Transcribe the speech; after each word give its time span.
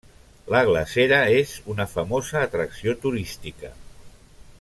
La 0.53 0.61
glacera 0.69 1.19
és 1.41 1.51
una 1.73 1.85
famosa 1.91 2.41
atracció 2.47 2.95
turística. 3.05 3.71